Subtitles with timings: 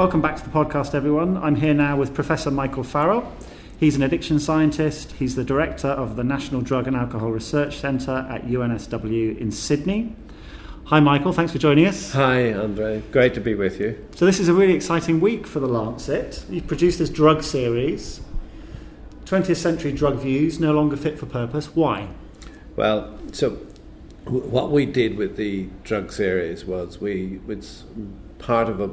[0.00, 1.36] Welcome back to the podcast, everyone.
[1.36, 3.30] I'm here now with Professor Michael Farrell.
[3.78, 5.12] He's an addiction scientist.
[5.12, 10.16] He's the director of the National Drug and Alcohol Research Centre at UNSW in Sydney.
[10.84, 11.34] Hi, Michael.
[11.34, 12.12] Thanks for joining us.
[12.12, 13.02] Hi, Andre.
[13.12, 14.02] Great to be with you.
[14.14, 16.46] So, this is a really exciting week for The Lancet.
[16.48, 18.22] You've produced this drug series
[19.26, 21.76] 20th Century Drug Views No Longer Fit for Purpose.
[21.76, 22.08] Why?
[22.74, 23.50] Well, so
[24.24, 27.84] what we did with the drug series was we, it's
[28.38, 28.90] part of a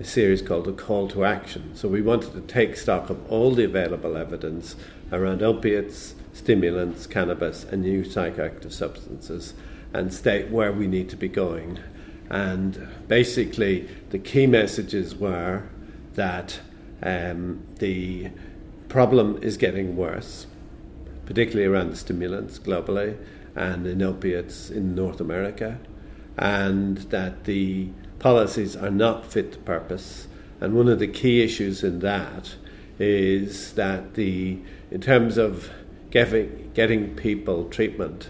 [0.00, 1.74] a series called A Call to Action.
[1.74, 4.74] So we wanted to take stock of all the available evidence
[5.12, 9.52] around opiates, stimulants, cannabis, and new psychoactive substances
[9.92, 11.78] and state where we need to be going.
[12.30, 15.64] And basically, the key messages were
[16.14, 16.60] that
[17.02, 18.30] um, the
[18.88, 20.46] problem is getting worse,
[21.26, 23.18] particularly around the stimulants globally
[23.54, 25.78] and in opiates in North America,
[26.38, 27.90] and that the
[28.20, 30.28] policies are not fit to purpose.
[30.60, 32.54] And one of the key issues in that
[32.98, 34.58] is that the,
[34.90, 35.70] in terms of
[36.10, 38.28] getting, getting people treatment,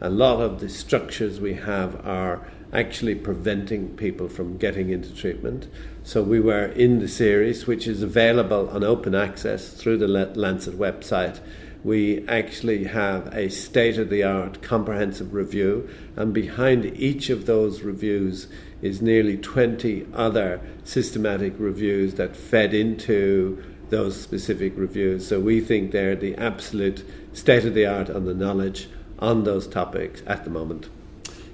[0.00, 5.68] a lot of the structures we have are actually preventing people from getting into treatment.
[6.02, 10.78] So we were in the series, which is available on open access through the Lancet
[10.78, 11.40] website.
[11.84, 17.82] We actually have a state of the art comprehensive review, and behind each of those
[17.82, 18.48] reviews
[18.82, 25.26] is nearly 20 other systematic reviews that fed into those specific reviews.
[25.26, 29.66] So we think they're the absolute state of the art on the knowledge on those
[29.66, 30.88] topics at the moment.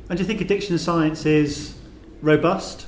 [0.08, 1.74] And do you think addiction science is
[2.20, 2.86] robust?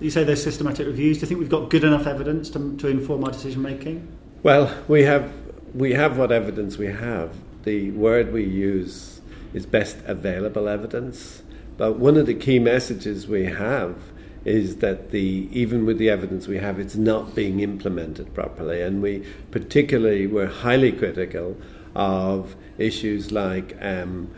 [0.00, 1.18] You say there's systematic reviews.
[1.18, 4.06] Do you think we've got good enough evidence to, to inform our decision making?
[4.42, 5.32] Well, we have
[5.74, 7.36] we have what evidence we have.
[7.62, 9.20] The word we use
[9.52, 11.42] is best available evidence.
[11.80, 13.96] But one of the key messages we have
[14.44, 19.00] is that the even with the evidence we have, it's not being implemented properly, and
[19.00, 21.56] we particularly were highly critical
[21.94, 24.30] of issues like um,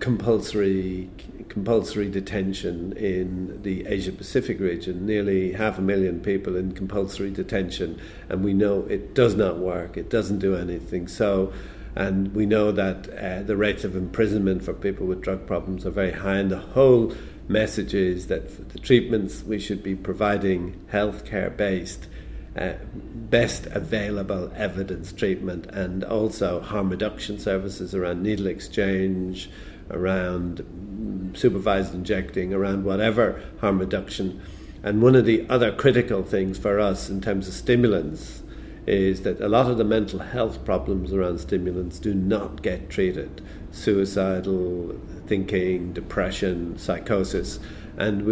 [0.00, 1.10] compulsory
[1.50, 5.04] compulsory detention in the Asia Pacific region.
[5.04, 9.98] Nearly half a million people in compulsory detention, and we know it does not work.
[9.98, 11.08] It doesn't do anything.
[11.08, 11.52] So
[11.96, 15.90] and we know that uh, the rates of imprisonment for people with drug problems are
[15.90, 17.14] very high, and the whole
[17.48, 22.06] message is that for the treatments we should be providing healthcare based,
[22.54, 29.50] uh, best available evidence treatment, and also harm reduction services around needle exchange,
[29.90, 34.40] around supervised injecting, around whatever harm reduction.
[34.82, 38.42] And one of the other critical things for us in terms of stimulants
[38.86, 43.42] is that a lot of the mental health problems around stimulants do not get treated
[43.72, 47.58] suicidal thinking, depression, psychosis.
[47.98, 48.26] And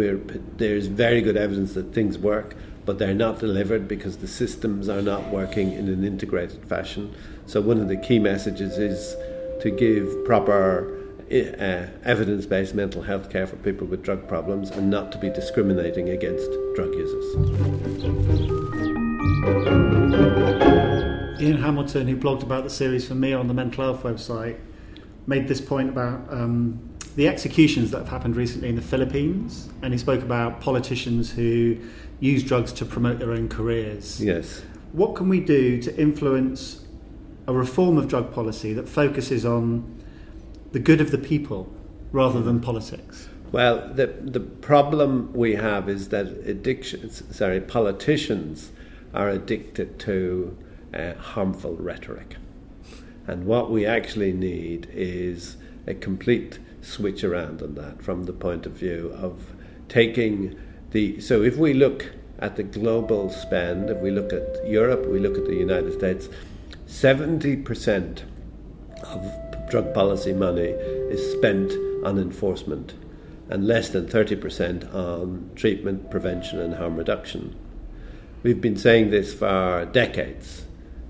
[0.57, 2.55] there's very good evidence that things work,
[2.85, 7.13] but they're not delivered because the systems are not working in an integrated fashion.
[7.45, 9.15] So, one of the key messages is
[9.61, 11.01] to give proper
[11.31, 15.29] uh, evidence based mental health care for people with drug problems and not to be
[15.29, 18.64] discriminating against drug users.
[21.39, 24.57] Ian Hamilton, who blogged about the series for me on the Mental Elf website,
[25.27, 26.79] made this point about um,
[27.15, 31.77] the executions that have happened recently in the Philippines, and he spoke about politicians who
[32.19, 34.23] use drugs to promote their own careers.
[34.23, 34.63] Yes.
[34.91, 36.83] What can we do to influence
[37.47, 40.03] a reform of drug policy that focuses on
[40.71, 41.71] the good of the people
[42.11, 43.29] rather than politics?
[43.51, 48.71] Well, the the problem we have is that addiction, sorry, politicians
[49.15, 50.55] are addicted to
[50.93, 52.35] uh, harmful rhetoric.
[53.27, 58.65] And what we actually need is a complete switch around on that from the point
[58.65, 59.55] of view of
[59.89, 60.55] taking
[60.91, 61.19] the.
[61.19, 65.37] So if we look at the global spend, if we look at Europe, we look
[65.37, 66.29] at the United States,
[66.87, 68.23] 70%
[69.03, 70.69] of drug policy money
[71.09, 71.71] is spent
[72.05, 72.93] on enforcement
[73.49, 77.55] and less than 30% on treatment, prevention, and harm reduction.
[78.45, 80.65] We've been saying this for decades,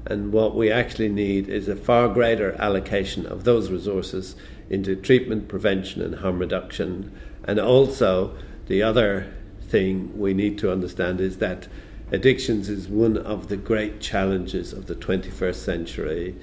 [0.06, 4.38] and what we actually need is a far greater allocation of those resources
[4.70, 7.12] into treatment, prevention, and harm reduction.
[7.44, 8.38] And also,
[8.68, 9.34] the other
[9.68, 11.68] thing we need to understand is that
[12.10, 16.38] addictions is one of the great challenges of the 21st century,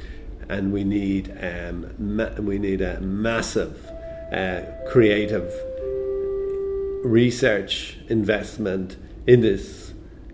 [0.47, 3.91] and we need um, ma- we need a massive
[4.31, 4.61] uh,
[4.91, 5.55] creative
[7.03, 9.92] research investment in this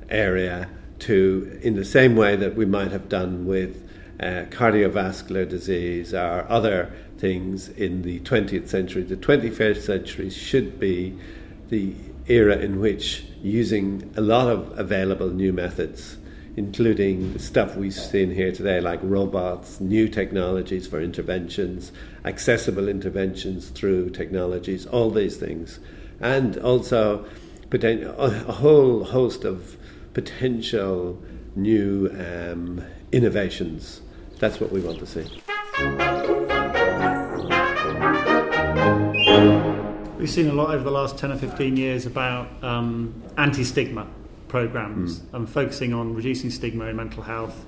[0.08, 0.68] area
[1.00, 3.88] to, in the same way that we might have done with
[4.20, 9.02] uh, cardiovascular disease or other things in the 20th century.
[9.02, 11.16] The 21st century should be
[11.68, 11.94] the
[12.26, 16.16] era in which using a lot of available new methods,
[16.56, 21.92] including stuff we've seen here today, like robots, new technologies for interventions,
[22.24, 25.78] accessible interventions through technologies, all these things,
[26.20, 27.24] and also
[27.72, 29.76] a whole host of
[30.18, 31.16] potential
[31.54, 34.00] new um, innovations.
[34.40, 35.22] That's what we want to see.
[40.18, 44.08] We've seen a lot over the last 10 or 15 years about um, anti stigma
[44.48, 45.34] programs mm.
[45.34, 47.64] and focusing on reducing stigma in mental health.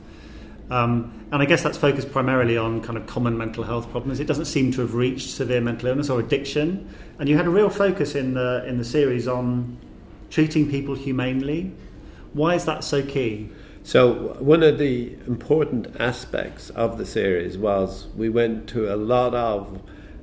[0.70, 4.18] Um, and I guess that's focused primarily on kind of common mental health problems.
[4.18, 6.92] It doesn't seem to have reached severe mental illness or addiction.
[7.20, 9.78] And you had a real focus in the in the series on
[10.30, 11.72] treating people humanely.
[12.32, 13.50] Why is that so key?
[13.82, 19.34] So one of the important aspects of the series was we went to a lot
[19.34, 19.80] of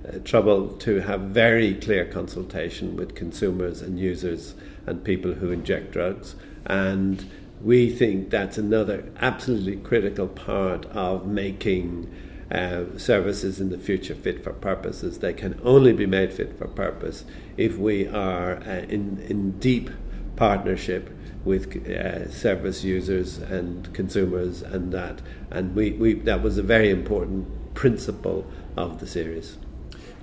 [0.08, 4.56] uh, trouble to have very clear consultation with consumers and users
[4.86, 6.36] and people who inject drugs.
[6.66, 7.30] And
[7.62, 12.14] we think that's another absolutely critical part of making
[12.52, 15.20] uh, services in the future fit for purposes.
[15.20, 17.26] They can only be made fit for purpose
[17.58, 19.90] if we are uh, in, in deep
[20.38, 21.10] partnership
[21.44, 25.22] with uh, service users and consumers and that.
[25.52, 28.46] And we, we, that was a very important principle
[28.76, 29.58] of the series.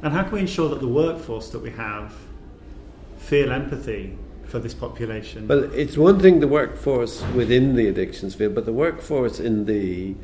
[0.03, 2.15] And how can we ensure that the workforce that we have
[3.19, 5.49] feel empathy for this population?
[5.49, 10.15] Well, it's one thing the workforce within the addictions field, but the workforce in the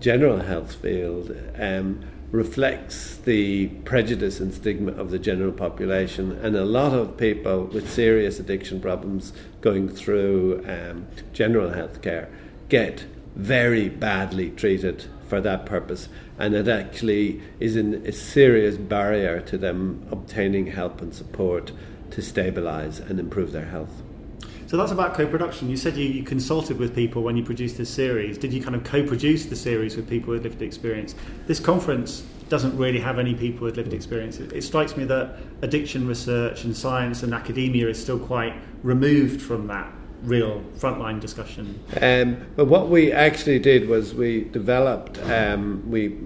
[0.00, 6.64] general health field um, reflects the prejudice and stigma of the general population, and a
[6.64, 12.28] lot of people with serious addiction problems going through um, general health care
[12.70, 13.04] get
[13.36, 16.08] very badly treated for that purpose,
[16.38, 21.70] and it actually is an, a serious barrier to them obtaining help and support
[22.10, 24.02] to stabilize and improve their health.
[24.72, 25.68] So that's about co-production.
[25.68, 28.38] You said you, you, consulted with people when you produced this series.
[28.38, 31.14] Did you kind of co-produce the series with people with lived experience?
[31.46, 34.38] This conference doesn't really have any people with lived experience.
[34.38, 39.42] It, it strikes me that addiction research and science and academia is still quite removed
[39.42, 39.92] from that
[40.22, 41.78] real frontline discussion.
[42.00, 46.16] Um, but what we actually did was we developed, um, we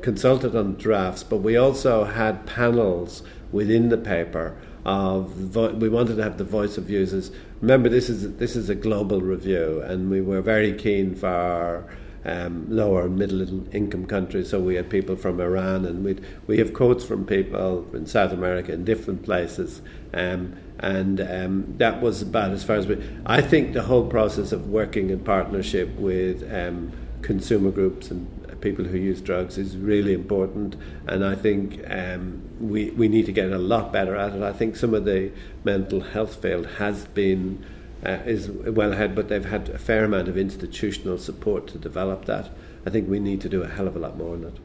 [0.00, 6.38] consulted on drafts, but we also had panels within the paper we wanted to have
[6.38, 7.30] the voice of users.
[7.60, 11.88] Remember, this is this is a global review, and we were very keen for.
[12.26, 14.48] Um, lower and middle income countries.
[14.48, 16.16] So we had people from Iran, and we
[16.46, 19.82] we have quotes from people in South America in different places.
[20.14, 22.96] Um, and um, that was about as far as we.
[23.26, 26.92] I think the whole process of working in partnership with um,
[27.22, 28.26] consumer groups and
[28.64, 30.74] people who use drugs is really important,
[31.06, 34.42] and I think um, we we need to get a lot better at it.
[34.42, 35.30] I think some of the
[35.62, 37.64] mental health field has been.
[38.04, 42.26] Uh, is well ahead, but they've had a fair amount of institutional support to develop
[42.26, 42.50] that.
[42.84, 44.58] I think we need to do a hell of a lot more on it.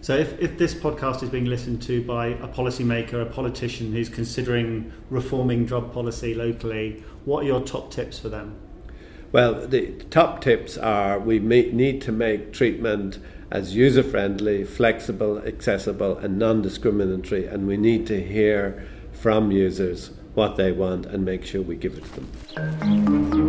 [0.00, 4.08] So, if, if this podcast is being listened to by a policymaker, a politician who's
[4.08, 8.54] considering reforming drug policy locally, what are your top tips for them?
[9.30, 13.18] Well, the top tips are we need to make treatment
[13.50, 20.10] as user friendly, flexible, accessible, and non discriminatory, and we need to hear from users
[20.34, 23.47] what they want and make sure we give it to them.